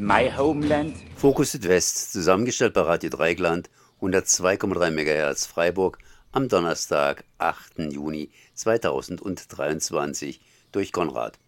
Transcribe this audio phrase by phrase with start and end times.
[0.00, 0.94] My Homeland.
[1.16, 5.98] Fokus Südwest, zusammengestellt bei Radio Dreigland, 102,3 MHz Freiburg,
[6.32, 7.92] am Donnerstag, 8.
[7.92, 10.40] Juni 2023
[10.72, 11.38] durch Konrad.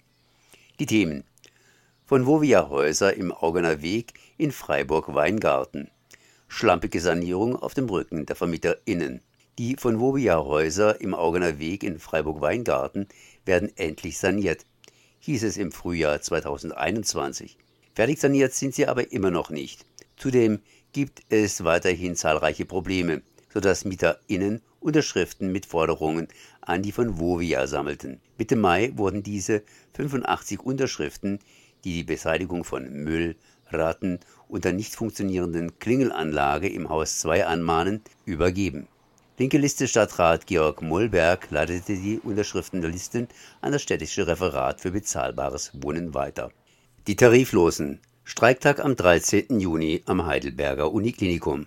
[0.79, 1.25] Die Themen
[2.07, 5.91] von Vovia Häuser im Augener Weg in Freiburg-Weingarten.
[6.47, 9.21] Schlampige Sanierung auf dem Rücken der VermieterInnen.
[9.59, 13.09] Die von Vovia Häuser im Augener Weg in Freiburg-Weingarten
[13.45, 14.65] werden endlich saniert,
[15.21, 17.59] hieß es im Frühjahr 2021.
[17.99, 19.85] Fertig saniert sind sie aber immer noch nicht.
[20.17, 20.61] Zudem
[20.93, 26.29] gibt es weiterhin zahlreiche Probleme, sodass MieterInnen Unterschriften mit Forderungen
[26.61, 28.21] an die von Vovia sammelten.
[28.37, 31.41] Mitte Mai wurden diese 85 Unterschriften,
[31.83, 33.35] die die Beseitigung von Müll,
[33.67, 38.87] Ratten und der nicht funktionierenden Klingelanlage im Haus 2 anmahnen, übergeben.
[39.39, 43.27] Linke Liste Stadtrat Georg Mollberg leitete die Unterschriftenlisten
[43.61, 46.53] an das städtische Referat für bezahlbares Wohnen weiter.
[47.09, 48.01] Die Tariflosen.
[48.23, 49.61] Streiktag am 13.
[49.61, 51.65] Juni am Heidelberger Uniklinikum.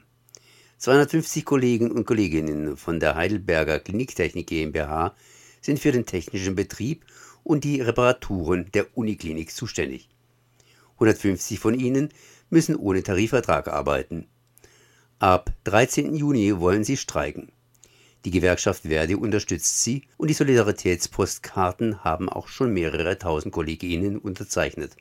[0.77, 5.15] 250 Kollegen und Kolleginnen von der Heidelberger Kliniktechnik GmbH
[5.59, 7.05] sind für den technischen Betrieb
[7.43, 10.09] und die Reparaturen der Uniklinik zuständig.
[10.97, 12.09] 150 von ihnen
[12.51, 14.27] müssen ohne Tarifvertrag arbeiten.
[15.17, 16.13] Ab 13.
[16.13, 17.51] Juni wollen sie streiken.
[18.25, 24.97] Die Gewerkschaft Verdi unterstützt sie und die Solidaritätspostkarten haben auch schon mehrere tausend Kolleginnen unterzeichnet.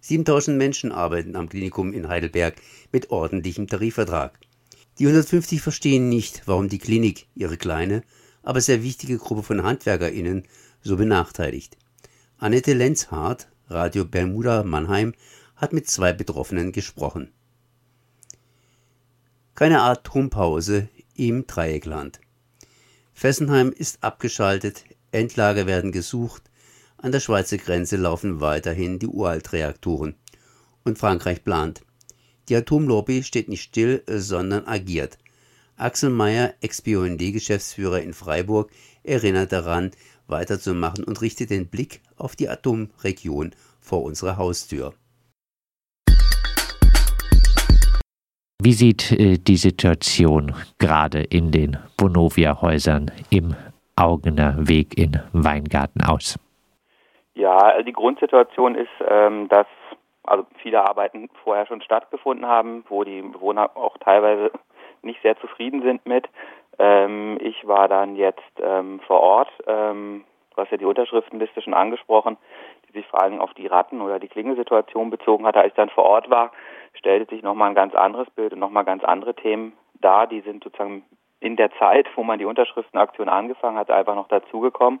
[0.00, 2.56] 7000 Menschen arbeiten am Klinikum in Heidelberg
[2.92, 4.38] mit ordentlichem Tarifvertrag.
[4.98, 8.02] Die 150 verstehen nicht, warum die Klinik ihre kleine,
[8.42, 10.44] aber sehr wichtige Gruppe von HandwerkerInnen
[10.82, 11.76] so benachteiligt.
[12.38, 15.14] Annette Lenzhardt, Radio Bermuda Mannheim,
[15.56, 17.32] hat mit zwei Betroffenen gesprochen.
[19.54, 22.20] Keine Atompause im Dreieckland.
[23.12, 26.47] Fessenheim ist abgeschaltet, Endlager werden gesucht,
[27.00, 30.14] an der Schweizer Grenze laufen weiterhin die Uraltreaktoren.
[30.84, 31.82] Und Frankreich plant.
[32.48, 35.18] Die Atomlobby steht nicht still, sondern agiert.
[35.76, 38.70] Axel Mayer, Ex-BUND-Geschäftsführer in Freiburg,
[39.04, 39.92] erinnert daran,
[40.26, 44.94] weiterzumachen und richtet den Blick auf die Atomregion vor unserer Haustür.
[48.60, 53.54] Wie sieht äh, die Situation gerade in den Bonovia-Häusern im
[53.94, 56.38] Augener Weg in Weingarten aus?
[57.38, 59.68] Ja, also die Grundsituation ist, ähm, dass
[60.24, 64.50] also viele Arbeiten vorher schon stattgefunden haben, wo die Bewohner auch teilweise
[65.02, 66.28] nicht sehr zufrieden sind mit.
[66.80, 71.74] Ähm, ich war dann jetzt ähm, vor Ort, ähm, du hast ja die Unterschriftenliste schon
[71.74, 72.38] angesprochen,
[72.88, 75.60] die sich vor allem auf die Ratten- oder die Klingelsituation bezogen hatte.
[75.60, 76.50] Als ich dann vor Ort war,
[76.94, 80.26] stellte sich nochmal ein ganz anderes Bild und nochmal ganz andere Themen dar.
[80.26, 81.04] Die sind sozusagen
[81.38, 84.98] in der Zeit, wo man die Unterschriftenaktion angefangen hat, einfach noch dazugekommen.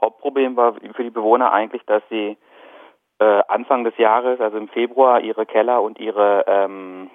[0.00, 2.36] Hauptproblem war für die Bewohner eigentlich, dass sie
[3.18, 7.10] äh, Anfang des Jahres, also im Februar, ihre Keller und ihre ähm,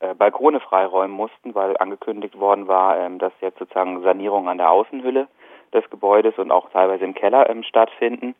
[0.00, 4.70] äh, Balkone freiräumen mussten, weil angekündigt worden war, ähm, dass jetzt sozusagen Sanierungen an der
[4.70, 5.28] Außenhülle
[5.72, 8.34] des Gebäudes und auch teilweise im Keller ähm, stattfinden.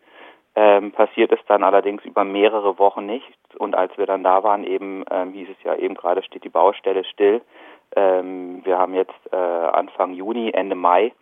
[0.56, 3.30] Ähm, passiert es dann allerdings über mehrere Wochen nicht.
[3.58, 6.48] Und als wir dann da waren, eben ähm, hieß es ja eben gerade steht die
[6.48, 7.40] Baustelle still.
[7.94, 11.12] Ähm, wir haben jetzt äh, Anfang Juni, Ende Mai.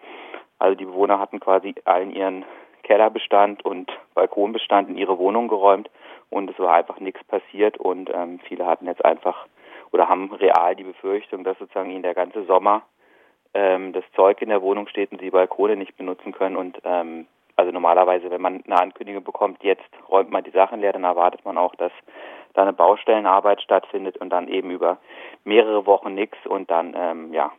[0.58, 2.44] Also die Bewohner hatten quasi allen ihren
[2.82, 5.90] Kellerbestand und Balkonbestand in ihre Wohnung geräumt
[6.30, 9.46] und es war einfach nichts passiert und ähm, viele hatten jetzt einfach
[9.92, 12.82] oder haben real die Befürchtung, dass sozusagen ihnen der ganze Sommer
[13.54, 17.26] ähm, das Zeug in der Wohnung steht und sie Balkone nicht benutzen können und ähm,
[17.56, 21.44] also normalerweise, wenn man eine Ankündigung bekommt, jetzt räumt man die Sachen leer, dann erwartet
[21.44, 21.90] man auch, dass
[22.54, 24.98] da eine Baustellenarbeit stattfindet und dann eben über
[25.44, 27.50] mehrere Wochen nichts und dann ähm, ja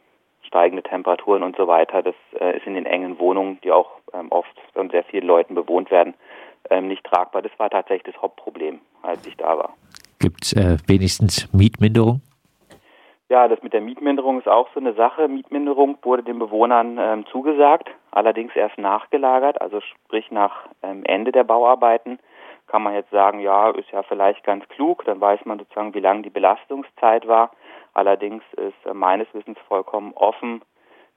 [0.50, 2.02] steigende Temperaturen und so weiter.
[2.02, 5.56] Das äh, ist in den engen Wohnungen, die auch ähm, oft von sehr vielen Leuten
[5.56, 6.16] bewohnt werden,
[6.70, 7.42] ähm, nicht tragbar.
[7.42, 9.74] Das war tatsächlich das Hauptproblem, als ich da war.
[10.20, 12.22] Gibt es äh, wenigstens Mietminderung?
[13.30, 15.28] Ja, das mit der Mietminderung ist auch so eine Sache.
[15.28, 21.44] Mietminderung wurde den Bewohnern ähm, zugesagt, allerdings erst nachgelagert, also sprich nach ähm, Ende der
[21.44, 22.18] Bauarbeiten
[22.70, 26.00] kann man jetzt sagen, ja, ist ja vielleicht ganz klug, dann weiß man sozusagen, wie
[26.00, 27.52] lang die Belastungszeit war.
[27.94, 30.62] Allerdings ist äh, meines Wissens vollkommen offen,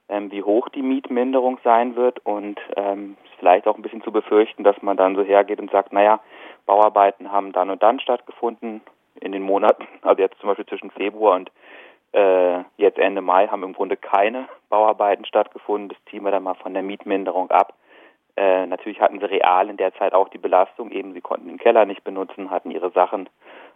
[0.09, 4.11] ähm, wie hoch die Mietminderung sein wird und ähm, ist vielleicht auch ein bisschen zu
[4.11, 6.19] befürchten, dass man dann so hergeht und sagt, naja,
[6.65, 8.81] Bauarbeiten haben dann und dann stattgefunden
[9.19, 11.51] in den Monaten, also jetzt zum Beispiel zwischen Februar und
[12.13, 15.89] äh, jetzt Ende Mai haben im Grunde keine Bauarbeiten stattgefunden.
[15.89, 17.73] Das ziehen wir dann mal von der Mietminderung ab.
[18.35, 21.57] Äh, natürlich hatten sie real in der Zeit auch die Belastung, eben sie konnten den
[21.57, 23.29] Keller nicht benutzen, hatten ihre Sachen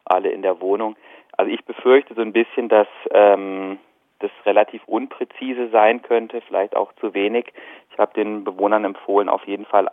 [0.06, 0.96] alle in der Wohnung.
[1.38, 3.80] Also ich befürchte so ein bisschen, dass ähm,
[4.20, 7.54] das relativ unpräzise sein könnte, vielleicht auch zu wenig.
[7.92, 9.90] Ich habe den Bewohnern empfohlen, auf jeden Fall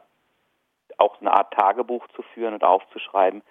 [0.96, 3.42] auch eine Art Tagebuch zu führen und aufzuschreiben,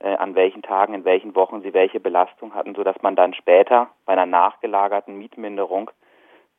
[0.00, 3.90] äh, an welchen Tagen, in welchen Wochen sie welche Belastung hatten, sodass man dann später
[4.04, 5.90] bei einer nachgelagerten Mietminderung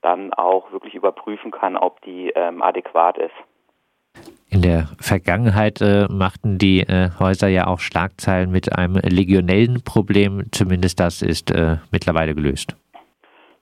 [0.02, 3.36] dann auch wirklich überprüfen kann, ob die ähm, adäquat ist.
[4.50, 10.46] In der Vergangenheit äh, machten die äh, Häuser ja auch Schlagzeilen mit einem legionellen Problem.
[10.52, 12.76] Zumindest das ist äh, mittlerweile gelöst.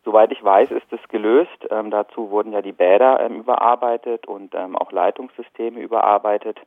[0.04, 1.68] Soweit ich weiß, ist es gelöst.
[1.72, 6.60] Ähm, dazu wurden ja die Bäder ähm, überarbeitet und ähm, auch Leitungssysteme überarbeitet.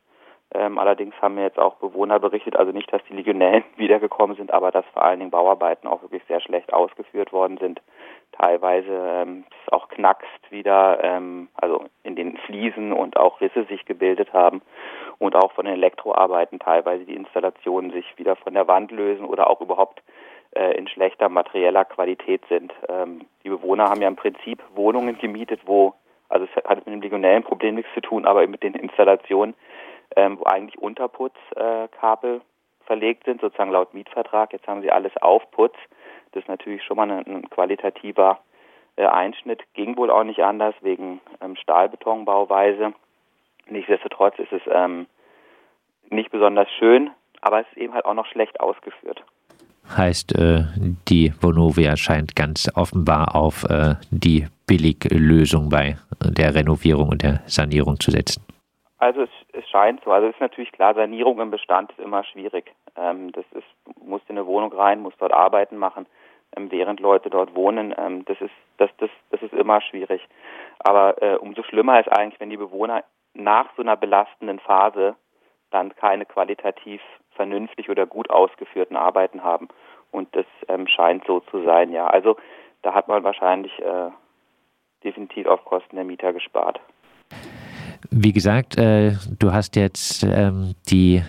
[0.53, 4.51] Ähm, allerdings haben mir jetzt auch Bewohner berichtet, also nicht, dass die Legionellen wiedergekommen sind,
[4.51, 7.81] aber dass vor allen Dingen Bauarbeiten auch wirklich sehr schlecht ausgeführt worden sind.
[8.31, 13.85] Teilweise ähm, es auch knackst wieder, ähm, also in den Fliesen und auch Risse sich
[13.85, 14.61] gebildet haben
[15.17, 19.49] und auch von den Elektroarbeiten teilweise die Installationen sich wieder von der Wand lösen oder
[19.49, 20.01] auch überhaupt
[20.55, 22.73] äh, in schlechter materieller Qualität sind.
[22.87, 25.93] Ähm, die Bewohner haben ja im Prinzip Wohnungen gemietet, wo,
[26.29, 29.53] also es hat mit dem legionellen Problem nichts zu tun, aber mit den Installationen
[30.15, 34.53] ähm, wo eigentlich Unterputzkabel äh, verlegt sind, sozusagen laut Mietvertrag.
[34.53, 35.75] Jetzt haben sie alles auf Putz.
[36.31, 38.39] Das ist natürlich schon mal ein, qualitativer
[38.95, 39.61] äh, Einschnitt.
[39.73, 42.93] Ging wohl auch nicht anders wegen ähm, Stahlbetonbauweise.
[43.67, 45.07] Nichtsdestotrotz ist es ähm,
[46.09, 47.11] nicht besonders schön,
[47.41, 49.23] aber es ist eben halt auch noch schlecht ausgeführt.
[49.95, 50.65] Heißt, äh,
[51.07, 57.99] die Vonovia scheint ganz offenbar auf äh, die Billiglösung bei der Renovierung und der Sanierung
[57.99, 58.43] zu setzen.
[58.99, 60.11] Also es, es scheint so.
[60.11, 62.73] Also es ist natürlich klar, Sanierung im Bestand ist immer schwierig.
[62.97, 63.67] Ähm, das ist,
[64.03, 66.05] musst in eine Wohnung rein, muss dort Arbeiten machen,
[66.55, 67.95] ähm, während Leute dort wohnen.
[67.97, 70.21] Ähm, das ist, das, das, das ist immer schwierig.
[70.79, 73.03] Aber äh, umso schlimmer ist eigentlich, wenn die Bewohner
[73.33, 75.15] nach so einer belastenden Phase
[75.71, 77.01] dann keine qualitativ
[77.31, 79.69] vernünftig oder gut ausgeführten Arbeiten haben.
[80.11, 82.07] Und das ähm, scheint so zu sein, ja.
[82.07, 82.35] Also
[82.81, 84.09] da hat man wahrscheinlich äh,
[85.03, 86.81] definitiv auf Kosten der Mieter gespart.
[88.11, 91.21] Wie gesagt, äh, du hast jetzt ähm, die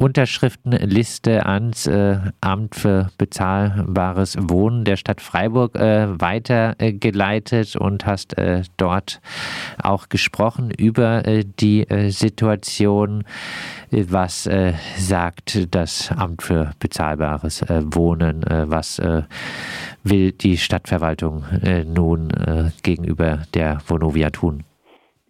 [0.00, 8.62] Unterschriftenliste ans äh, Amt für bezahlbares Wohnen der Stadt Freiburg äh, weitergeleitet und hast äh,
[8.78, 9.20] dort
[9.82, 13.24] auch gesprochen über äh, die äh, Situation.
[13.90, 18.44] Was äh, sagt das Amt für bezahlbares Wohnen?
[18.46, 19.02] was
[20.04, 21.44] will die Stadtverwaltung
[21.84, 22.28] nun
[22.84, 24.64] gegenüber der Vonovia tun?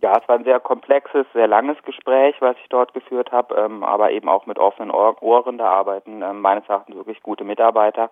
[0.03, 3.85] Ja, es war ein sehr komplexes, sehr langes Gespräch, was ich dort geführt habe, ähm,
[3.85, 5.59] aber eben auch mit offenen Ohren.
[5.59, 8.11] Da arbeiten ähm, meines Erachtens wirklich gute Mitarbeiter.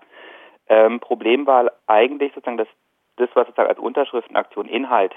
[0.68, 2.68] Ähm, Problem war eigentlich sozusagen, dass
[3.16, 5.14] das, was sozusagen als Unterschriftenaktion Inhalt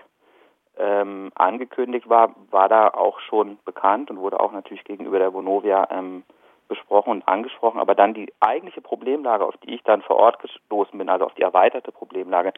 [0.77, 5.89] ähm, angekündigt war, war da auch schon bekannt und wurde auch natürlich gegenüber der Vonovia
[5.91, 6.23] ähm,
[6.69, 7.81] besprochen und angesprochen.
[7.81, 11.33] Aber dann die eigentliche Problemlage, auf die ich dann vor Ort gestoßen bin, also auf
[11.33, 12.53] die erweiterte Problemlage,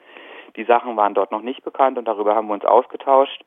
[0.56, 3.44] die Sachen waren dort noch nicht bekannt und darüber haben wir uns ausgetauscht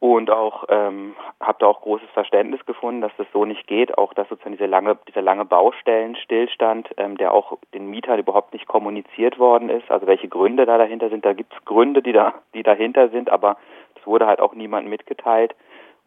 [0.00, 3.96] und auch ähm, habe da auch großes Verständnis gefunden, dass das so nicht geht.
[3.96, 8.66] Auch dass sozusagen diese lange, dieser lange Baustellenstillstand, ähm, der auch den Mietern überhaupt nicht
[8.66, 9.90] kommuniziert worden ist.
[9.90, 11.24] Also welche Gründe da dahinter sind.
[11.24, 13.56] Da gibt es Gründe, die da, die dahinter sind, aber
[13.98, 15.54] es wurde halt auch niemandem mitgeteilt.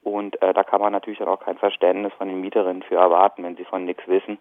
[0.03, 3.43] Und äh, da kann man natürlich dann auch kein Verständnis von den Mieterinnen für erwarten,
[3.43, 4.37] wenn sie von nichts wissen.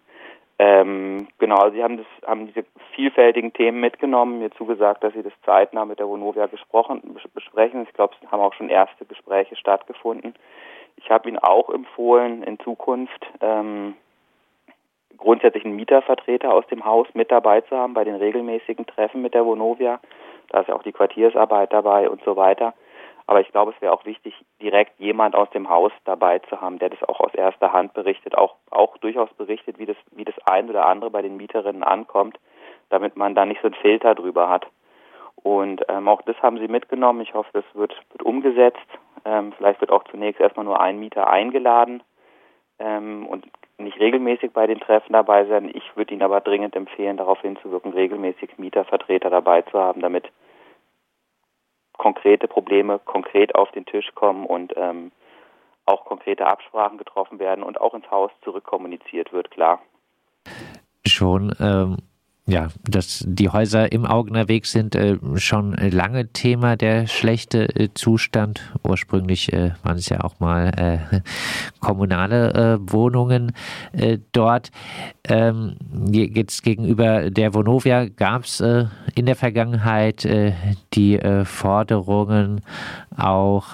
[0.59, 2.65] Ähm, genau, also Sie haben, das, haben diese
[2.95, 7.01] vielfältigen Themen mitgenommen, mir zugesagt, dass Sie das zeitnah mit der Vonovia gesprochen,
[7.33, 7.83] besprechen.
[7.83, 10.33] Ich glaube, es haben auch schon erste Gespräche stattgefunden.
[10.95, 13.95] Ich habe Ihnen auch empfohlen, in Zukunft ähm,
[15.17, 19.35] grundsätzlich einen Mietervertreter aus dem Haus mit dabei zu haben bei den regelmäßigen Treffen mit
[19.35, 19.99] der Vonovia.
[20.49, 22.73] Da ist ja auch die Quartiersarbeit dabei und so weiter.
[23.27, 26.79] Aber ich glaube, es wäre auch wichtig, direkt jemand aus dem Haus dabei zu haben,
[26.79, 30.35] der das auch aus erster Hand berichtet, auch, auch durchaus berichtet, wie das, wie das
[30.45, 32.39] ein oder andere bei den Mieterinnen ankommt,
[32.89, 34.65] damit man da nicht so einen Filter drüber hat.
[35.43, 37.21] Und ähm, auch das haben sie mitgenommen.
[37.21, 38.87] Ich hoffe, das wird, wird umgesetzt.
[39.25, 42.01] Ähm, vielleicht wird auch zunächst erstmal nur ein Mieter eingeladen
[42.79, 43.45] ähm, und
[43.77, 45.69] nicht regelmäßig bei den Treffen dabei sein.
[45.73, 50.31] Ich würde Ihnen aber dringend empfehlen, darauf hinzuwirken, regelmäßig Mietervertreter dabei zu haben, damit
[51.97, 55.11] konkrete Probleme konkret auf den Tisch kommen und ähm,
[55.85, 59.81] auch konkrete Absprachen getroffen werden und auch ins Haus zurückkommuniziert wird, klar.
[61.05, 61.97] Schon ähm,
[62.47, 67.89] ja, dass die Häuser im Augener Weg sind äh, schon lange Thema, der schlechte äh,
[67.93, 68.61] Zustand.
[68.83, 71.19] Ursprünglich äh, waren es ja auch mal äh,
[71.81, 73.51] kommunale äh, Wohnungen
[73.91, 74.71] äh, dort.
[75.25, 75.75] Ähm,
[76.09, 80.27] jetzt gegenüber der Vonovia gab es in der Vergangenheit
[80.93, 82.61] die Forderungen
[83.15, 83.73] auch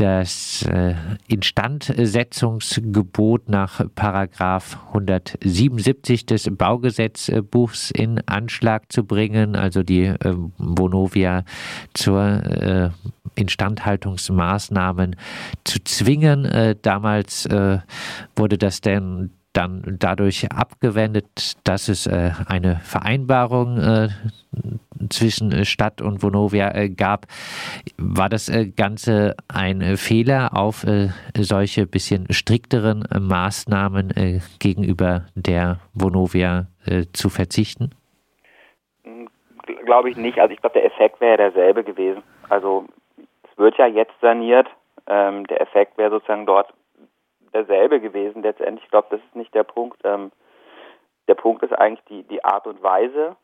[0.00, 0.94] das äh,
[1.28, 11.44] Instandsetzungsgebot nach Paragraph 177 des Baugesetzbuchs in Anschlag zu bringen, also die äh, Vonovia
[11.92, 12.88] zur äh,
[13.34, 15.16] Instandhaltungsmaßnahmen
[15.64, 16.46] zu zwingen.
[16.46, 17.46] Äh, damals
[18.36, 24.08] wurde das denn dann dadurch abgewendet, dass es äh, eine Vereinbarung äh,
[25.08, 27.26] zwischen Stadt und Vonovia äh, gab.
[27.96, 35.78] War das äh, Ganze ein äh, Fehler, auf äh, solche bisschen strikteren Maßnahmen gegenüber der
[35.94, 36.66] Vonovia
[37.12, 37.90] zu verzichten?
[39.84, 40.38] Glaube ich nicht.
[40.38, 42.22] Also ich glaube, der Effekt wäre derselbe gewesen.
[42.48, 42.86] Also
[43.44, 44.68] es wird ja jetzt saniert.
[45.06, 46.72] Ähm, der Effekt wäre sozusagen dort
[47.52, 48.84] derselbe gewesen letztendlich.
[48.84, 50.00] Ich glaube, das ist nicht der Punkt.
[50.04, 50.32] Ähm,
[51.28, 53.36] der Punkt ist eigentlich die, die Art und Weise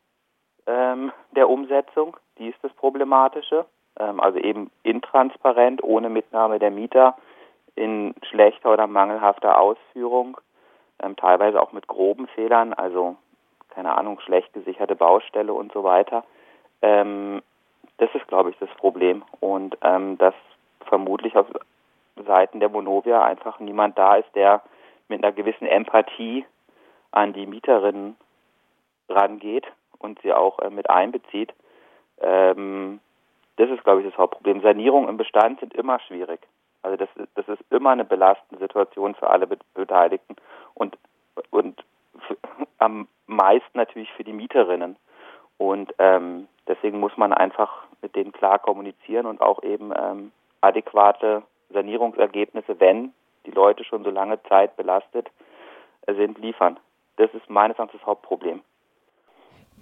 [0.65, 2.17] ähm, der Umsetzung.
[2.37, 3.65] Die ist das Problematische.
[3.99, 7.15] Ähm, also eben intransparent, ohne Mitnahme der Mieter,
[7.75, 10.37] in schlechter oder mangelhafter Ausführung,
[11.01, 13.15] ähm, teilweise auch mit groben Fehlern, also
[13.69, 16.23] keine Ahnung, schlecht gesicherte Baustelle und so weiter.
[16.81, 17.41] Ähm,
[17.97, 19.23] das ist, glaube ich, das Problem.
[19.39, 20.33] Und ähm, dass
[20.81, 21.47] vermutlich auf
[22.23, 24.61] Seiten der Vonovia einfach niemand da ist, der
[25.07, 26.45] mit einer gewissen Empathie
[27.11, 28.17] an die Mieterinnen
[29.09, 29.65] rangeht
[29.99, 31.53] und sie auch äh, mit einbezieht.
[32.19, 32.99] Ähm,
[33.57, 34.61] das ist, glaube ich, das Hauptproblem.
[34.61, 36.39] Sanierungen im Bestand sind immer schwierig.
[36.83, 40.35] Also das, das ist immer eine belastende Situation für alle Beteiligten
[40.73, 40.97] und,
[41.49, 41.83] und
[42.77, 44.95] am meisten natürlich für die Mieterinnen.
[45.57, 50.31] Und ähm, deswegen muss man einfach mit denen klar kommunizieren und auch eben ähm,
[50.61, 53.13] adäquate Sanierungsergebnisse, wenn
[53.45, 55.29] die Leute schon so lange Zeit belastet
[56.05, 56.79] sind, liefern.
[57.17, 58.61] Das ist meines Erachtens das Hauptproblem.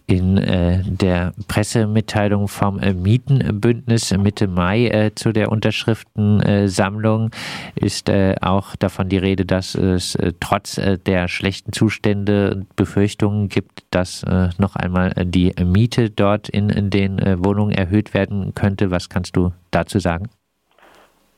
[0.08, 7.32] In äh, der Pressemitteilung vom äh, Mietenbündnis Mitte Mai äh, zu der Unterschriftensammlung
[7.74, 13.50] ist äh, auch davon die Rede, dass es äh, trotz äh, der schlechten Zustände Befürchtungen
[13.50, 14.24] gibt, dass
[14.58, 18.92] noch einmal die Miete dort in, in den Wohnungen erhöht werden könnte.
[18.92, 20.30] Was kannst du dazu sagen?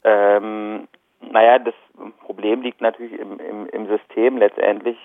[0.04, 0.88] Ähm,
[1.20, 1.74] naja, das
[2.25, 4.38] Problem liegt natürlich im, im, im System.
[4.38, 4.98] Letztendlich,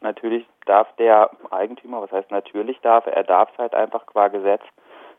[0.00, 4.62] natürlich darf der Eigentümer, was heißt natürlich darf er, darf es halt einfach qua Gesetz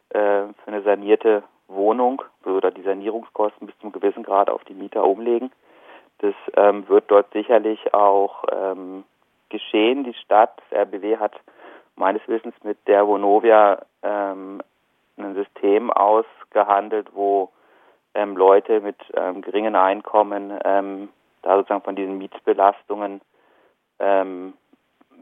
[0.10, 5.06] äh, für eine sanierte Wohnung oder die Sanierungskosten bis zum gewissen Grad auf die Mieter
[5.06, 5.52] umlegen.
[6.20, 9.04] Das ähm, wird dort sicherlich auch ähm,
[9.50, 10.04] geschehen.
[10.04, 11.34] Die Stadt, das RBW hat
[11.96, 14.62] meines Wissens mit der Vonovia ähm,
[15.18, 17.50] ein System ausgehandelt, wo
[18.14, 21.10] ähm, Leute mit ähm, geringen Einkommen ähm,
[21.42, 23.22] da sozusagen von diesen Mietsbelastungen
[24.00, 24.54] ähm,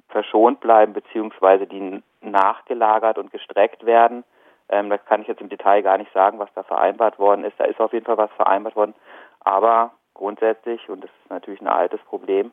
[0.10, 4.24] verschont bleiben, beziehungsweise die nachgelagert und gestreckt werden.
[4.70, 7.60] Ähm, das kann ich jetzt im Detail gar nicht sagen, was da vereinbart worden ist.
[7.60, 8.96] Da ist auf jeden Fall was vereinbart worden.
[9.42, 12.52] Aber grundsätzlich, und das ist natürlich ein altes Problem,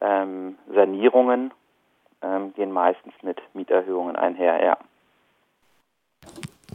[0.00, 1.52] ähm, Sanierungen
[2.22, 4.76] ähm, gehen meistens mit Mieterhöhungen einher, ja.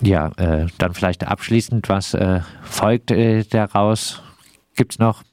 [0.05, 4.21] Ja, äh, dann vielleicht abschließend, was äh, folgt äh, daraus?
[4.75, 5.23] Gibt es noch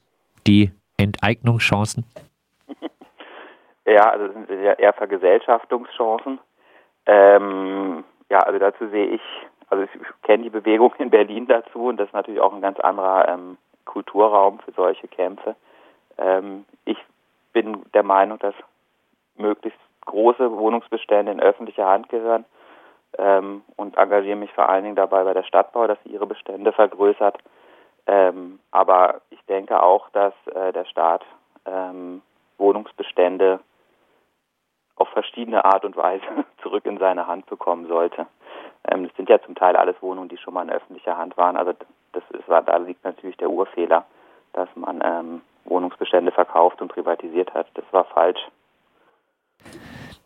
[0.47, 2.05] die Enteignungschancen?
[3.83, 6.39] Ja, also das sind eher Vergesellschaftungschancen.
[7.07, 9.21] Ähm, ja, also dazu sehe ich,
[9.69, 9.89] also ich
[10.21, 13.57] kenne die Bewegung in Berlin dazu und das ist natürlich auch ein ganz anderer ähm,
[13.83, 15.55] Kulturraum für solche Kämpfe.
[16.19, 16.97] Ähm, ich
[17.51, 18.53] bin der Meinung, dass
[19.35, 22.45] möglichst große Wohnungsbestände in öffentliche Hand gehören
[23.17, 26.71] ähm, und engagiere mich vor allen Dingen dabei bei der Stadtbau, dass sie ihre Bestände
[26.71, 27.37] vergrößert.
[28.07, 31.23] Ähm, aber ich denke auch, dass äh, der Staat
[31.65, 32.21] ähm,
[32.57, 33.59] Wohnungsbestände
[34.95, 36.23] auf verschiedene Art und Weise
[36.61, 38.27] zurück in seine Hand bekommen sollte.
[38.87, 41.57] Ähm, das sind ja zum Teil alles Wohnungen, die schon mal in öffentlicher Hand waren.
[41.57, 41.73] Also
[42.13, 44.05] das ist, da liegt natürlich der Urfehler,
[44.53, 47.67] dass man ähm, Wohnungsbestände verkauft und privatisiert hat.
[47.75, 48.41] Das war falsch.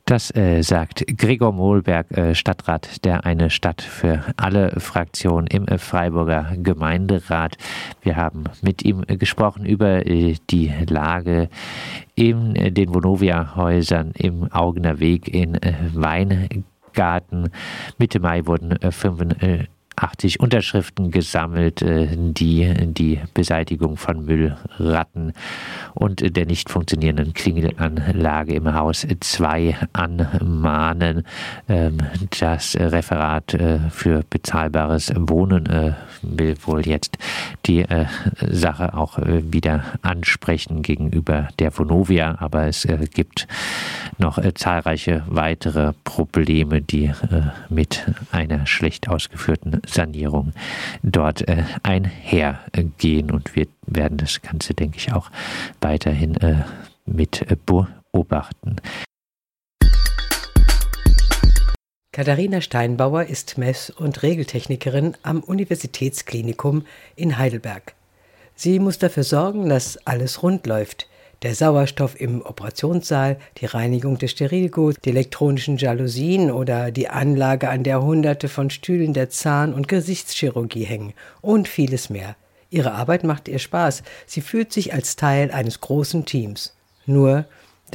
[0.08, 5.80] Das äh, sagt Gregor Mohlberg, äh, Stadtrat der Eine Stadt für alle Fraktionen im äh,
[5.80, 7.58] Freiburger Gemeinderat.
[8.04, 11.50] Wir haben mit ihm äh, gesprochen über äh, die Lage
[12.14, 15.60] in äh, den Vonovia-Häusern im Augener Weg in
[15.96, 17.50] Weingarten.
[17.98, 19.24] Mitte Mai wurden 5
[19.96, 25.34] 80 Unterschriften gesammelt, äh, die die Beseitigung von Müllratten
[25.94, 31.26] und der nicht funktionierenden Klingelanlage im Haus 2 anmahnen.
[31.70, 31.98] Ähm,
[32.40, 37.18] das Referat äh, für bezahlbares Wohnen äh, will wohl jetzt
[37.66, 37.86] die
[38.50, 43.48] Sache auch wieder ansprechen gegenüber der Vonovia, aber es gibt
[44.18, 47.12] noch zahlreiche weitere Probleme, die
[47.70, 50.54] mit einer schlecht ausgeführten Sanierung
[51.04, 53.32] dort äh, einhergehen.
[53.32, 55.32] Und wir werden das Ganze, denke ich, auch
[55.82, 56.64] weiterhin äh,
[57.06, 58.78] mit beobachten.
[62.12, 66.86] Katharina Steinbauer ist Mess- und Regeltechnikerin am Universitätsklinikum
[67.18, 67.94] in Heidelberg.
[68.56, 71.10] Sie muss dafür sorgen, dass alles rund läuft.
[71.42, 77.84] Der Sauerstoff im Operationssaal, die Reinigung des Sterilguts, die elektronischen Jalousien oder die Anlage, an
[77.84, 82.36] der Hunderte von Stühlen der Zahn- und Gesichtschirurgie hängen und vieles mehr.
[82.70, 84.04] Ihre Arbeit macht ihr Spaß.
[84.26, 86.76] Sie fühlt sich als Teil eines großen Teams.
[87.06, 87.46] Nur,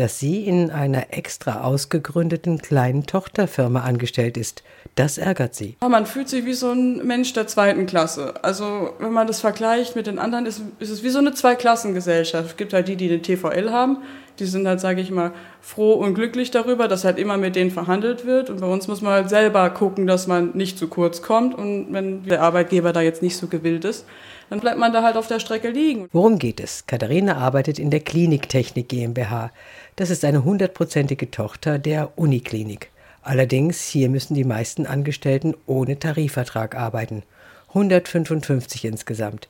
[0.01, 4.63] dass sie in einer extra ausgegründeten kleinen Tochterfirma angestellt ist.
[4.95, 5.77] Das ärgert sie.
[5.87, 8.35] Man fühlt sich wie so ein Mensch der zweiten Klasse.
[8.43, 12.51] Also wenn man das vergleicht mit den anderen, ist, ist es wie so eine Zweiklassengesellschaft.
[12.51, 13.99] Es gibt halt die, die den TVL haben.
[14.39, 17.71] Die sind halt, sage ich mal, froh und glücklich darüber, dass halt immer mit denen
[17.71, 18.49] verhandelt wird.
[18.49, 21.55] Und bei uns muss man halt selber gucken, dass man nicht zu kurz kommt.
[21.55, 24.07] Und wenn der Arbeitgeber da jetzt nicht so gewillt ist,
[24.51, 26.09] dann bleibt man da halt auf der Strecke liegen.
[26.13, 26.87] Worum geht es?
[26.87, 29.53] Katharina arbeitet in der Kliniktechnik GmbH.
[29.97, 32.91] Das ist eine hundertprozentige Tochter der Uniklinik.
[33.23, 37.23] Allerdings hier müssen die meisten Angestellten ohne Tarifvertrag arbeiten.
[37.69, 39.49] 155 insgesamt.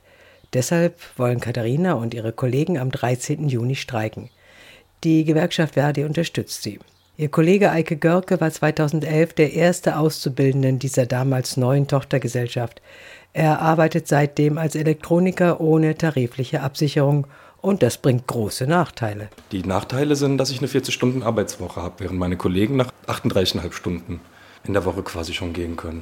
[0.53, 3.47] Deshalb wollen Katharina und ihre Kollegen am 13.
[3.47, 4.29] Juni streiken.
[5.03, 6.79] Die Gewerkschaft Verdi unterstützt sie.
[7.17, 12.81] Ihr Kollege Eike Görke war 2011 der erste Auszubildenden dieser damals neuen Tochtergesellschaft.
[13.33, 17.27] Er arbeitet seitdem als Elektroniker ohne tarifliche Absicherung
[17.61, 19.29] und das bringt große Nachteile.
[19.51, 24.19] Die Nachteile sind, dass ich eine 40-Stunden-Arbeitswoche habe, während meine Kollegen nach 38,5 Stunden
[24.65, 26.01] in der Woche quasi schon gehen können.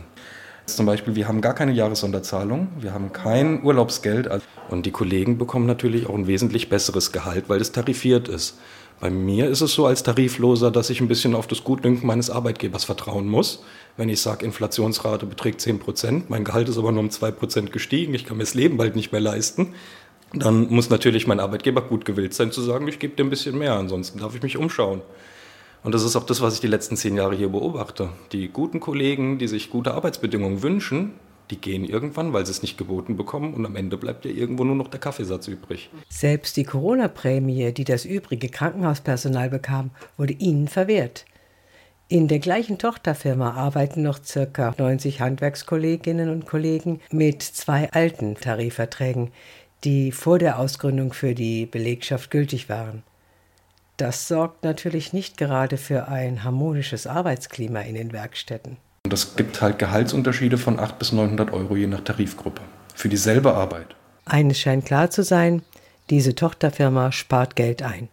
[0.66, 4.30] Zum Beispiel, wir haben gar keine Jahressonderzahlung, wir haben kein Urlaubsgeld
[4.70, 8.58] und die Kollegen bekommen natürlich auch ein wesentlich besseres Gehalt, weil es tarifiert ist.
[9.00, 12.30] Bei mir ist es so als Tarifloser, dass ich ein bisschen auf das Gutdünken meines
[12.30, 13.64] Arbeitgebers vertrauen muss.
[14.00, 17.74] Wenn ich sage, Inflationsrate beträgt 10 Prozent, mein Gehalt ist aber nur um 2 Prozent
[17.74, 19.74] gestiegen, ich kann mir das Leben bald nicht mehr leisten,
[20.34, 23.58] dann muss natürlich mein Arbeitgeber gut gewillt sein zu sagen, ich gebe dir ein bisschen
[23.58, 25.02] mehr, ansonsten darf ich mich umschauen.
[25.84, 28.08] Und das ist auch das, was ich die letzten zehn Jahre hier beobachte.
[28.32, 31.16] Die guten Kollegen, die sich gute Arbeitsbedingungen wünschen,
[31.52, 34.64] die gehen irgendwann, weil sie es nicht geboten bekommen und am Ende bleibt ja irgendwo
[34.64, 35.90] nur noch der Kaffeesatz übrig.
[36.08, 41.26] Selbst die Corona-Prämie, die das übrige Krankenhauspersonal bekam, wurde ihnen verwehrt.
[42.12, 44.74] In der gleichen Tochterfirma arbeiten noch ca.
[44.76, 49.30] 90 Handwerkskolleginnen und Kollegen mit zwei alten Tarifverträgen,
[49.84, 53.04] die vor der Ausgründung für die Belegschaft gültig waren.
[53.98, 58.78] Das sorgt natürlich nicht gerade für ein harmonisches Arbeitsklima in den Werkstätten.
[59.06, 62.64] Und das gibt halt Gehaltsunterschiede von 800 bis 900 Euro je nach Tarifgruppe
[62.96, 63.96] für dieselbe Arbeit.
[64.26, 65.62] Eines scheint klar zu sein,
[66.10, 68.10] diese Tochterfirma spart Geld ein.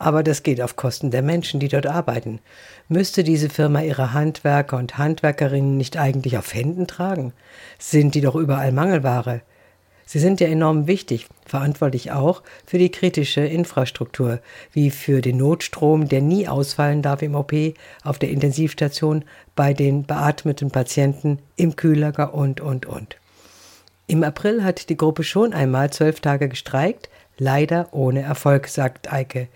[0.00, 2.40] Aber das geht auf Kosten der Menschen, die dort arbeiten.
[2.88, 7.34] Müsste diese Firma ihre Handwerker und Handwerkerinnen nicht eigentlich auf Händen tragen?
[7.78, 9.42] Sind die doch überall Mangelware?
[10.06, 14.40] Sie sind ja enorm wichtig, verantwortlich auch für die kritische Infrastruktur,
[14.72, 17.52] wie für den Notstrom, der nie ausfallen darf im OP,
[18.02, 23.18] auf der Intensivstation, bei den beatmeten Patienten, im Kühllager und, und, und.
[24.06, 27.10] Im April hat die Gruppe schon einmal zwölf Tage gestreikt,
[27.40, 29.48] leider ohne Erfolg, sagt Eike.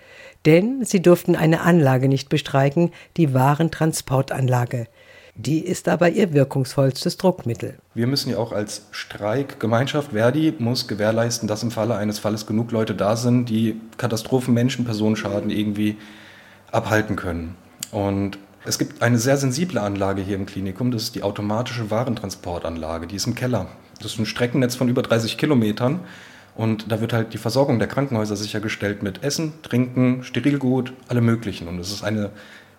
[0.45, 4.89] Denn sie durften eine Anlage nicht bestreiken, die Warentransportanlage.
[5.37, 7.79] Die ist aber ihr wirkungsvollstes Druckmittel.
[7.95, 12.71] Wir müssen ja auch als Streikgemeinschaft, Verdi muss gewährleisten, dass im Falle eines Falles genug
[12.71, 15.97] Leute da sind, die Katastrophen, Menschen, Personenschaden irgendwie
[16.71, 17.57] abhalten können.
[17.91, 23.09] Und es gibt eine sehr sensible Anlage hier im Klinikum, das ist die automatische Warentransportanlage,
[23.09, 23.67] die ist im Keller.
[24.01, 26.01] Das ist ein Streckennetz von über 30 Kilometern
[26.57, 31.67] und da wird halt die Versorgung der Krankenhäuser sichergestellt mit Essen, Trinken, Sterilgut, alle möglichen.
[31.69, 32.31] Und es ist eine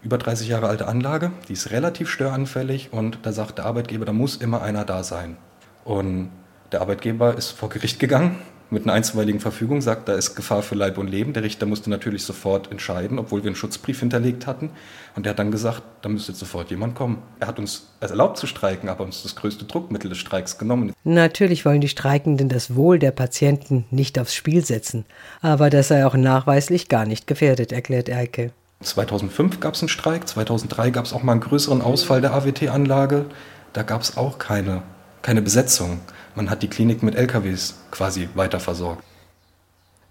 [0.02, 4.14] über 30 Jahre alte Anlage, die ist relativ störanfällig und da sagt der Arbeitgeber, da
[4.14, 5.38] muss immer einer da sein.
[5.84, 6.30] Und
[6.72, 8.38] der Arbeitgeber ist vor Gericht gegangen
[8.70, 11.34] mit einer einstweiligen Verfügung, sagt, da ist Gefahr für Leib und Leben.
[11.34, 14.72] Der Richter musste natürlich sofort entscheiden, obwohl wir einen Schutzbrief hinterlegt hatten.
[15.16, 17.22] Und der hat dann gesagt, da müsste jetzt sofort jemand kommen.
[17.40, 20.94] Er hat uns erlaubt zu streiken, aber uns das größte Druckmittel des Streiks genommen.
[21.04, 25.06] Natürlich wollen die Streikenden das Wohl der Patienten nicht aufs Spiel setzen.
[25.42, 28.52] Aber das sei auch nachweislich gar nicht gefährdet, erklärt Eike.
[28.82, 33.26] 2005 gab es einen Streik, 2003 gab es auch mal einen größeren Ausfall der AWT-Anlage.
[33.74, 34.84] Da gab es auch keine,
[35.26, 36.02] keine Besetzung.
[36.36, 39.04] Man hat die Klinik mit LKWs quasi weiter versorgt.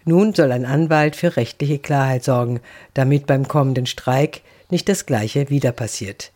[0.04, 2.60] Nun soll ein Anwalt für rechtliche Klarheit sorgen,
[2.94, 6.32] damit beim kommenden Streik nicht das Gleiche wieder passiert.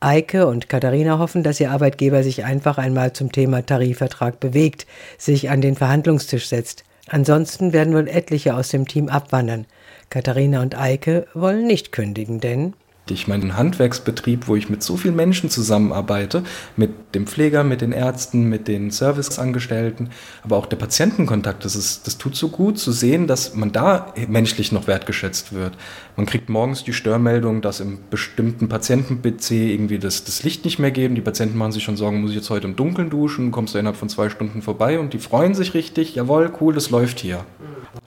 [0.00, 4.86] Eike und Katharina hoffen, dass ihr Arbeitgeber sich einfach einmal zum Thema Tarifvertrag bewegt,
[5.18, 6.84] sich an den Verhandlungstisch setzt.
[7.08, 9.66] Ansonsten werden wohl etliche aus dem Team abwandern.
[10.08, 12.72] Katharina und Eike wollen nicht kündigen, denn
[13.10, 16.44] Ich meine, ein Handwerksbetrieb, wo ich mit so vielen Menschen zusammenarbeite,
[16.76, 20.10] mit dem Pfleger, mit den Ärzten, mit den Serviceangestellten,
[20.44, 24.14] aber auch der Patientenkontakt, das, ist, das tut so gut zu sehen, dass man da
[24.28, 25.76] menschlich noch wertgeschätzt wird.
[26.16, 30.92] Man kriegt morgens die Störmeldung, dass im bestimmten Patienten-PC irgendwie das, das Licht nicht mehr
[30.92, 31.16] geben.
[31.16, 33.78] Die Patienten machen sich schon Sorgen, muss ich jetzt heute im Dunkeln duschen, kommst du
[33.78, 37.44] innerhalb von zwei Stunden vorbei und die freuen sich richtig, jawohl, cool, das läuft hier.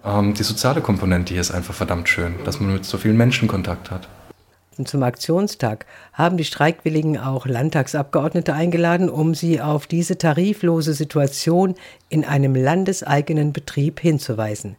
[0.06, 3.50] Ähm, die soziale Komponente hier ist einfach verdammt schön, dass man mit so vielen Menschen
[3.50, 4.08] Kontakt hat.
[4.84, 11.76] Zum Aktionstag haben die Streikwilligen auch Landtagsabgeordnete eingeladen, um sie auf diese tariflose Situation
[12.10, 14.76] in einem landeseigenen Betrieb hinzuweisen.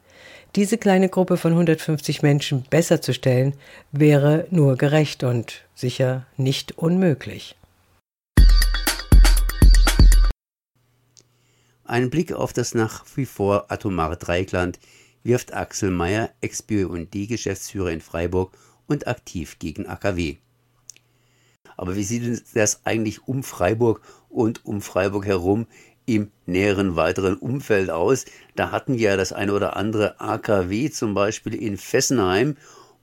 [0.55, 3.55] Diese kleine Gruppe von 150 Menschen besser zu stellen,
[3.93, 7.57] wäre nur gerecht und sicher nicht unmöglich.
[11.85, 14.79] Ein Blick auf das nach wie vor atomare Dreikland
[15.23, 18.57] wirft Axel Mayer, Ex-BUND-Geschäftsführer in Freiburg
[18.87, 20.37] und aktiv gegen AKW.
[21.77, 25.67] Aber wie sieht das eigentlich um Freiburg und um Freiburg herum
[26.07, 28.25] im näheren weiteren Umfeld aus?
[28.55, 32.57] Da hatten wir ja das eine oder andere AKW, zum Beispiel in Fessenheim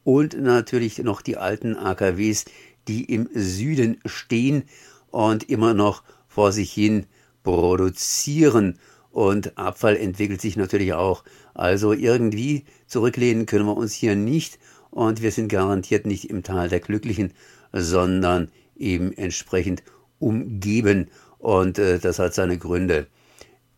[0.03, 2.45] und natürlich noch die alten AKWs,
[2.87, 4.63] die im Süden stehen
[5.11, 7.05] und immer noch vor sich hin
[7.43, 8.79] produzieren.
[9.11, 11.23] Und Abfall entwickelt sich natürlich auch.
[11.53, 14.57] Also irgendwie zurücklehnen können wir uns hier nicht
[14.93, 17.33] und wir sind garantiert nicht im Tal der Glücklichen,
[17.71, 19.81] sondern eben entsprechend
[20.19, 23.07] umgeben und äh, das hat seine Gründe.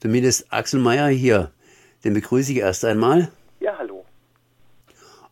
[0.01, 1.51] Zumindest Axel Mayer hier,
[2.04, 3.32] den begrüße ich erst einmal.
[3.62, 4.06] Ja, hallo.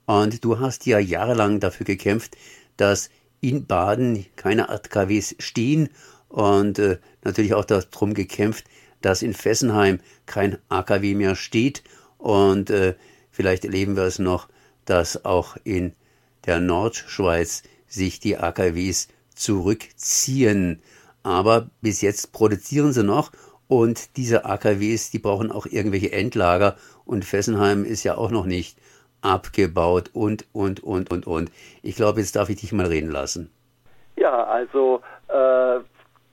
[0.06, 2.38] Und du hast ja jahrelang dafür gekämpft,
[2.78, 3.10] dass
[3.41, 5.89] in Baden keine AKWs stehen
[6.30, 8.65] und äh, natürlich auch darum gekämpft,
[9.02, 11.84] dass in Fessenheim kein AKW mehr steht
[12.17, 12.96] und äh,
[13.32, 14.48] vielleicht erleben wir es noch
[14.86, 15.93] dass auch in
[16.46, 20.82] der Nordschweiz sich die AKWs zurückziehen.
[21.24, 23.32] Aber bis jetzt produzieren sie noch
[23.67, 28.78] und diese AKWs, die brauchen auch irgendwelche Endlager und Fessenheim ist ja auch noch nicht
[29.22, 31.52] abgebaut und, und, und, und, und.
[31.82, 33.52] Ich glaube, jetzt darf ich dich mal reden lassen.
[34.17, 35.80] Ja, also äh,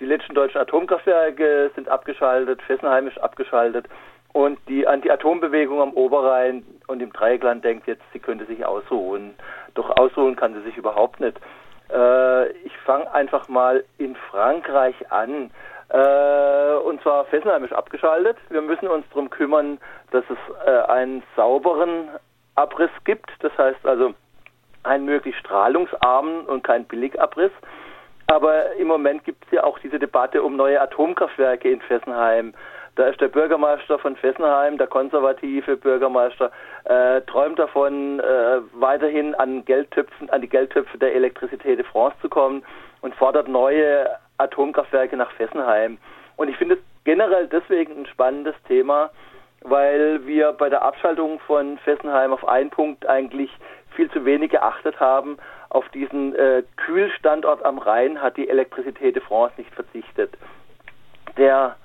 [0.00, 3.86] die letzten deutschen Atomkraftwerke sind abgeschaltet, Fessenheim ist abgeschaltet.
[4.32, 9.34] Und die Anti-Atom-Bewegung am Oberrhein und im Dreieckland denkt jetzt, sie könnte sich ausruhen.
[9.74, 11.38] Doch ausruhen kann sie sich überhaupt nicht.
[11.92, 15.50] Äh, ich fange einfach mal in Frankreich an.
[15.88, 18.36] Äh, und zwar Fessenheim ist abgeschaltet.
[18.48, 19.78] Wir müssen uns darum kümmern,
[20.12, 22.08] dass es äh, einen sauberen
[22.54, 23.30] Abriss gibt.
[23.40, 24.14] Das heißt also
[24.84, 27.52] einen möglichst strahlungsarmen und keinen Billigabriss.
[28.28, 32.54] Aber im Moment gibt es ja auch diese Debatte um neue Atomkraftwerke in Fessenheim.
[32.96, 36.50] Da ist der Bürgermeister von Fessenheim, der konservative Bürgermeister,
[36.85, 42.29] äh, träumt davon, äh, weiterhin an Geldtöpfen, an die Geldtöpfe der Elektrizität de France zu
[42.29, 42.62] kommen
[43.00, 45.98] und fordert neue Atomkraftwerke nach Fessenheim.
[46.37, 49.11] Und ich finde es generell deswegen ein spannendes Thema,
[49.62, 53.50] weil wir bei der Abschaltung von Fessenheim auf einen Punkt eigentlich
[53.94, 55.37] viel zu wenig geachtet haben.
[55.68, 60.37] Auf diesen äh, Kühlstandort am Rhein hat die Elektrizität de France nicht verzichtet.
[61.37, 61.76] Der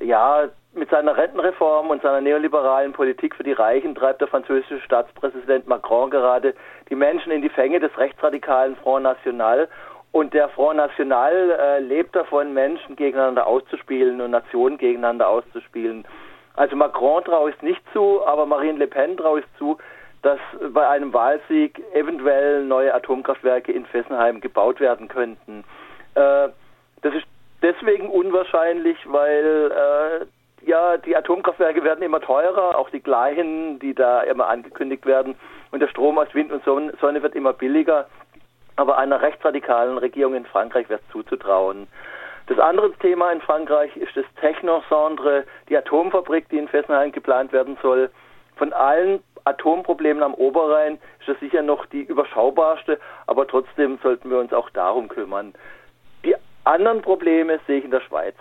[0.00, 5.68] ja, mit seiner Rentenreform und seiner neoliberalen Politik für die Reichen treibt der französische Staatspräsident
[5.68, 6.54] Macron gerade
[6.90, 9.68] die Menschen in die Fänge des rechtsradikalen Front National.
[10.10, 16.04] Und der Front National äh, lebt davon, Menschen gegeneinander auszuspielen und Nationen gegeneinander auszuspielen.
[16.54, 19.78] Also Macron traue ich nicht zu, aber Marine Le Pen traue ich zu,
[20.22, 20.38] dass
[20.72, 25.64] bei einem Wahlsieg eventuell neue Atomkraftwerke in Fessenheim gebaut werden könnten.
[26.14, 26.48] Äh,
[27.02, 27.26] das ist
[27.64, 34.22] deswegen unwahrscheinlich, weil äh, ja die Atomkraftwerke werden immer teurer, auch die kleinen, die da
[34.22, 35.34] immer angekündigt werden,
[35.70, 38.06] und der Strom aus Wind und Sonne wird immer billiger.
[38.76, 41.88] Aber einer rechtsradikalen Regierung in Frankreich wäre es zuzutrauen.
[42.46, 47.78] Das andere Thema in Frankreich ist das Technocentre, die Atomfabrik, die in Fessenheim geplant werden
[47.82, 48.10] soll.
[48.56, 54.38] Von allen Atomproblemen am Oberrhein ist das sicher noch die überschaubarste, aber trotzdem sollten wir
[54.38, 55.54] uns auch darum kümmern
[56.64, 58.34] anderen Probleme sehe ich in der Schweiz.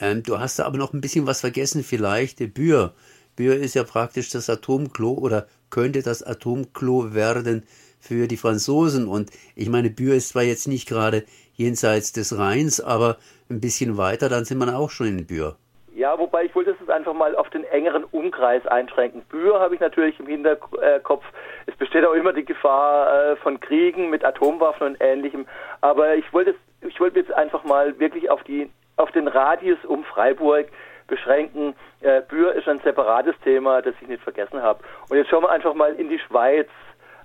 [0.00, 2.54] Ähm, du hast da aber noch ein bisschen was vergessen, vielleicht.
[2.54, 2.92] Bühr.
[3.36, 7.64] Bühr ist ja praktisch das Atomklo oder könnte das Atomklo werden
[8.00, 9.06] für die Franzosen.
[9.08, 11.24] Und ich meine, Bühr ist zwar jetzt nicht gerade
[11.54, 13.16] jenseits des Rheins, aber
[13.50, 15.56] ein bisschen weiter, dann sind wir auch schon in Bühr.
[15.94, 19.22] Ja, wobei ich wollte es einfach mal auf den engeren Umkreis einschränken.
[19.22, 21.24] Bühr habe ich natürlich im Hinterkopf.
[21.66, 25.46] Es besteht auch immer die Gefahr äh, von Kriegen mit Atomwaffen und ähnlichem.
[25.80, 30.04] Aber ich wollte ich wollte jetzt einfach mal wirklich auf die auf den Radius um
[30.04, 30.66] Freiburg
[31.06, 31.74] beschränken.
[32.00, 34.82] Äh, Bühr ist ein separates Thema, das ich nicht vergessen habe.
[35.08, 36.68] Und jetzt schauen wir einfach mal in die Schweiz.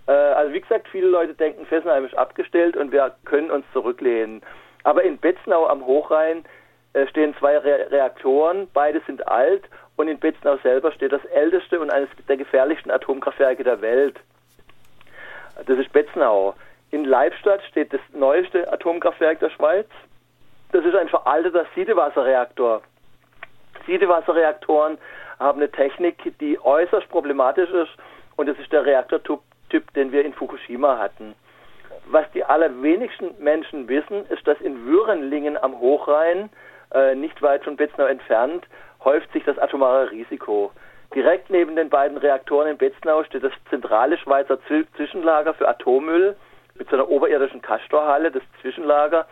[0.07, 4.41] Äh, also wie gesagt, viele Leute denken, Fessenheim ist abgestellt und wir können uns zurücklehnen.
[4.83, 6.45] Aber in Betznau am Hochrhein
[6.93, 9.63] äh, stehen zwei Re Reaktoren, beide sind alt
[9.95, 14.19] und in Betznau selber steht das älteste und eines der gefährlichsten Atomkraftwerke der Welt.
[15.65, 16.55] Das ist Betznau.
[16.93, 19.87] In Leibstadt steht das neueste Atomkraftwerk der Schweiz.
[20.73, 22.83] Das ist ein veralteter Siedewasserreaktor.
[23.87, 24.99] Siedewasserreaktoren
[25.39, 27.89] haben eine Technik, die äußerst problematisch ist
[28.35, 29.41] und das ist der Reaktortyp,
[29.95, 31.33] den wir in Fukushima hatten.
[32.11, 36.51] Was die allerwenigsten Menschen wissen, ist, dass in Würenlingen am Hochrhein,
[36.93, 38.67] äh, nicht weit von Betznau entfernt,
[39.03, 40.71] häuft sich das atomare Risiko.
[41.15, 44.59] Direkt neben den beiden Reaktoren in Betznau steht das zentrale Schweizer
[44.95, 46.35] Zwischenlager für Atommüll
[46.75, 49.25] mit so einer oberirdischen Kastorhalle, das Zwischenlager.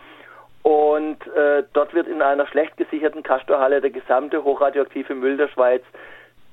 [0.63, 5.83] Und äh, dort wird in einer schlecht gesicherten Kastorhalle der gesamte hochradioaktive Müll der Schweiz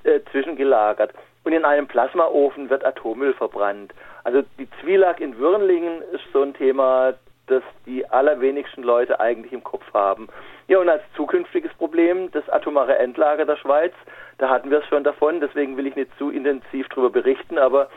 [0.04, 1.12] äh, zwischengelagert.
[1.44, 3.92] Und in einem Plasmaofen wird Atommüll verbrannt.
[4.24, 7.14] Also die Zwielag in Würnlingen ist so ein Thema,
[7.46, 10.28] das die allerwenigsten Leute eigentlich im Kopf haben.
[10.68, 13.92] Ja, und als zukünftiges Problem das atomare Endlager der Schweiz,
[14.38, 17.88] da hatten wir es schon davon, deswegen will ich nicht zu intensiv darüber berichten, aber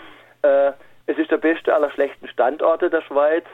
[0.41, 0.71] äh,
[1.07, 3.45] es ist der beste aller schlechten Standorte der Schweiz.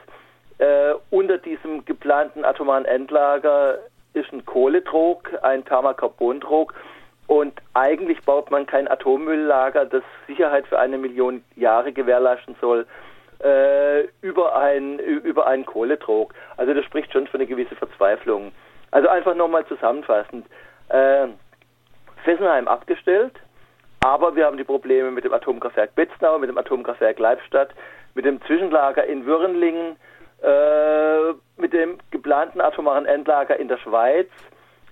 [0.60, 3.80] Äh, unter diesem geplanten atomaren Endlager
[4.14, 6.74] ist ein Kohledruck, ein Thermocarbondruck
[7.28, 12.88] und eigentlich baut man kein Atommülllager, das Sicherheit für eine Million Jahre gewährleisten soll,
[13.44, 16.34] äh, über, ein, über einen Kohledruck.
[16.56, 18.52] Also das spricht schon für eine gewisse Verzweiflung.
[18.92, 20.48] Also einfach nochmal zusammenfassend.
[20.90, 21.28] Äh,
[22.24, 23.34] Fessenheim abgestellt,
[24.00, 27.70] aber wir haben die Probleme mit dem Atomkraftwerk Betznau, mit dem Atomkraftwerk Leibstadt,
[28.14, 29.96] mit dem Zwischenlager in Würenlingen,
[30.42, 34.28] äh, mit dem geplanten atomaren Endlager in der Schweiz.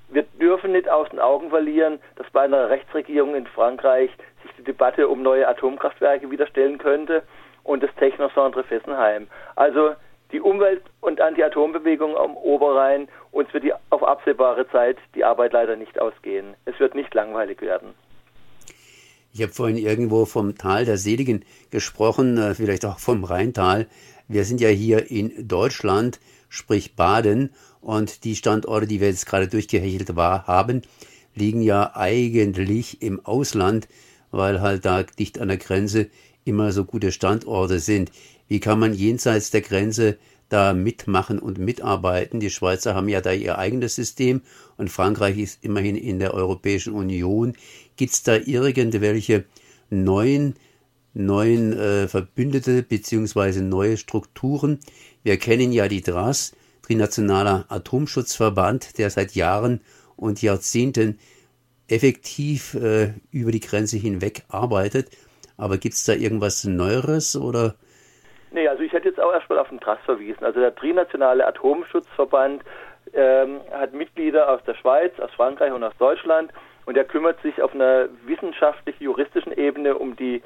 [0.09, 4.11] Wir dürfen nicht aus den Augen verlieren, dass bei einer Rechtsregierung in Frankreich
[4.43, 7.23] sich die Debatte um neue Atomkraftwerke wieder stellen könnte
[7.63, 9.27] und das Technocentre Fessenheim.
[9.55, 9.95] Also
[10.31, 15.75] die Umwelt- und Anti-Atom-Bewegung am Oberrhein, uns wird die auf absehbare Zeit die Arbeit leider
[15.75, 16.55] nicht ausgehen.
[16.65, 17.93] Es wird nicht langweilig werden.
[19.35, 23.85] Ich habe vorhin irgendwo vom Tal der Seligen gesprochen, äh, vielleicht auch vom Rheintal.
[24.29, 27.49] Wir sind ja hier in Deutschland, sprich Baden,
[27.81, 30.83] und die Standorte, die wir jetzt gerade durchgehechelt war, haben,
[31.35, 33.89] liegen ja eigentlich im Ausland,
[34.31, 36.07] weil halt da dicht an der Grenze
[36.45, 38.13] immer so gute Standorte sind.
[38.47, 40.17] Wie kann man jenseits der Grenze
[40.47, 42.39] da mitmachen und mitarbeiten?
[42.39, 44.43] Die Schweizer haben ja da ihr eigenes System
[44.77, 47.53] und Frankreich ist immerhin in der Europäischen Union.
[47.97, 49.45] Gibt es da irgendwelche
[49.89, 50.55] neuen
[51.15, 54.79] neuen äh, Verbündete beziehungsweise neue Strukturen.
[55.23, 56.55] Wir kennen ja die DRAS,
[56.85, 59.81] Trinationaler Atomschutzverband, der seit Jahren
[60.17, 61.17] und Jahrzehnten
[61.87, 65.09] effektiv äh, über die Grenze hinweg arbeitet.
[65.57, 67.75] Aber gibt es da irgendwas Neueres oder?
[68.51, 70.43] Nee, also ich hätte jetzt auch erstmal auf den TRAS verwiesen.
[70.43, 72.63] Also der Trinationale Atomschutzverband
[73.13, 76.51] ähm, hat Mitglieder aus der Schweiz, aus Frankreich und aus Deutschland
[76.85, 80.41] und er kümmert sich auf einer wissenschaftlich-juristischen Ebene um die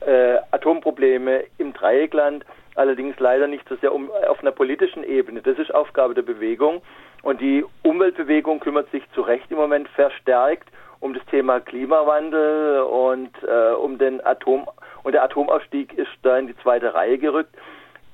[0.00, 5.42] äh, Atomprobleme im Dreieckland, allerdings leider nicht so sehr um, auf einer politischen Ebene.
[5.42, 6.82] Das ist Aufgabe der Bewegung.
[7.22, 10.68] Und die Umweltbewegung kümmert sich zu Recht im Moment verstärkt
[11.00, 14.68] um das Thema Klimawandel und äh, um den Atom
[15.04, 17.54] und der Atomausstieg ist da in die zweite Reihe gerückt.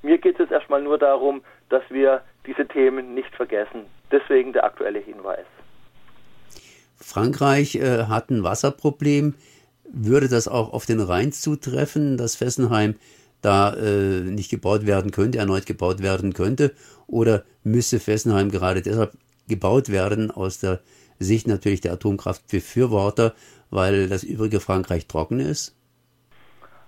[0.02, 3.86] Mir geht es erstmal nur darum, dass wir diese Themen nicht vergessen.
[4.12, 5.46] Deswegen der aktuelle Hinweis.
[7.04, 9.34] Frankreich äh, hat ein Wasserproblem.
[9.92, 12.96] Würde das auch auf den Rhein zutreffen, dass Fessenheim
[13.42, 16.72] da äh, nicht gebaut werden könnte, erneut gebaut werden könnte?
[17.06, 19.12] Oder müsste Fessenheim gerade deshalb
[19.48, 20.80] gebaut werden, aus der
[21.18, 23.34] Sicht natürlich der Atomkraftbefürworter,
[23.70, 25.76] weil das übrige Frankreich trocken ist?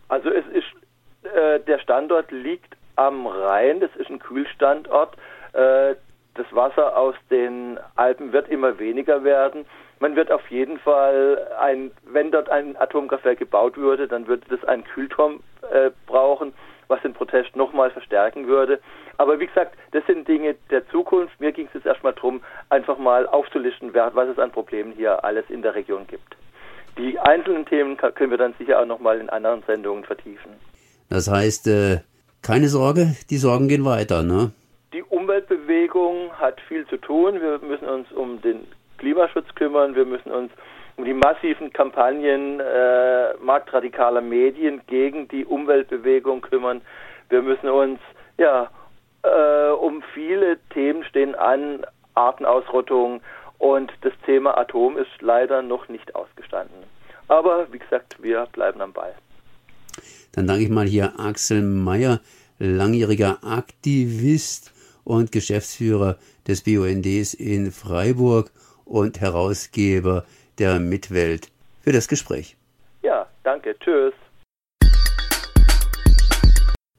[0.09, 5.17] Also es ist, äh, der Standort liegt am Rhein, das ist ein Kühlstandort.
[5.53, 5.95] Äh,
[6.35, 9.67] das Wasser aus den Alpen wird immer weniger werden.
[9.99, 14.63] Man wird auf jeden Fall ein, wenn dort ein Atomkraftwerk gebaut würde, dann würde das
[14.65, 16.53] einen Kühlturm äh, brauchen,
[16.89, 18.79] was den Protest nochmal verstärken würde.
[19.17, 21.41] Aber wie gesagt, das sind Dinge der Zukunft.
[21.41, 25.45] Mir ging es jetzt erstmal darum, einfach mal aufzulisten, was es an Problemen hier alles
[25.49, 26.37] in der Region gibt.
[26.99, 30.53] Die einzelnen Themen können wir dann sicher auch nochmal in anderen Sendungen vertiefen.
[31.09, 32.01] Das heißt, äh,
[32.43, 34.53] keine Sorge, die Sorgen gehen weiter, ne?
[34.93, 37.41] Die Umweltbewegung hat viel zu tun.
[37.41, 38.67] Wir müssen uns um den
[38.99, 39.95] Klimaschutz kümmern.
[39.95, 40.51] Wir müssen uns
[40.97, 46.81] um die massiven Kampagnen äh, marktradikaler Medien gegen die Umweltbewegung kümmern.
[47.29, 48.01] Wir müssen uns
[48.39, 48.71] ja
[49.23, 53.21] äh, um viele Themen stehen an, Artenausrottung
[53.59, 56.85] und das Thema Atom ist leider noch nicht ausgestanden.
[57.29, 59.15] Aber wie gesagt, wir bleiben am Ball.
[60.33, 62.21] Dann danke ich mal hier Axel Meyer,
[62.59, 64.73] langjähriger Aktivist
[65.05, 68.51] und Geschäftsführer des BUNDs in Freiburg
[68.87, 70.25] und Herausgeber
[70.59, 71.51] der Mitwelt
[71.83, 72.57] für das Gespräch.
[73.03, 73.77] Ja, danke.
[73.79, 74.15] Tschüss.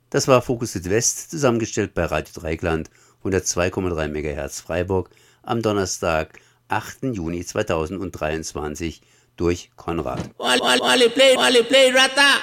[0.09, 2.89] Das war Fokus Südwest, zusammengestellt bei Radio Dreigland
[3.23, 5.09] 102,3 MHz Freiburg
[5.43, 7.15] am Donnerstag, 8.
[7.15, 9.01] Juni 2023
[9.35, 10.29] durch Konrad.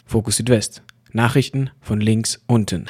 [0.06, 0.82] Fokus Südwest.
[1.12, 2.86] Nachrichten von links unten.